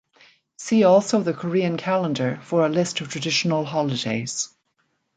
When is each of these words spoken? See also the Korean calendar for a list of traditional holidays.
See 0.57 0.83
also 0.83 1.21
the 1.21 1.31
Korean 1.31 1.77
calendar 1.77 2.39
for 2.41 2.65
a 2.65 2.69
list 2.69 3.01
of 3.01 3.09
traditional 3.09 3.65
holidays. 3.65 4.49